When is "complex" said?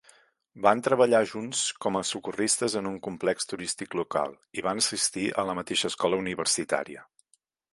3.09-3.49